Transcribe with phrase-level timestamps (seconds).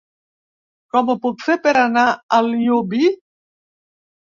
[0.95, 3.15] Com ho puc fer per anar a Llubí?